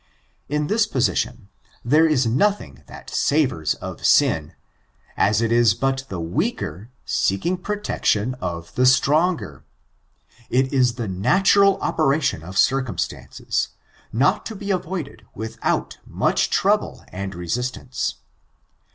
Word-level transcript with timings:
In 0.49 0.65
this 0.65 0.87
position 0.87 1.49
there 1.85 2.07
is 2.07 2.25
nothing 2.25 2.81
that 2.87 3.11
savors 3.11 3.75
of 3.75 4.03
sin, 4.03 4.55
as 5.15 5.43
it 5.43 5.51
is 5.51 5.75
but 5.75 6.05
the 6.09 6.19
weaker 6.19 6.89
seeking 7.05 7.55
protection 7.55 8.33
of 8.41 8.73
the 8.73 8.87
stronger— 8.87 9.63
it 10.59 10.73
is 10.73 10.95
the 10.95 11.07
naturai 11.07 11.77
operation 11.81 12.41
of 12.41 12.57
circumstances, 12.57 13.67
not 14.11 14.43
to 14.47 14.55
be 14.55 14.71
avoided 14.71 15.23
without 15.35 15.99
much 16.07 16.49
trouble 16.49 17.05
and 17.09 17.35
resistance. 17.35 18.15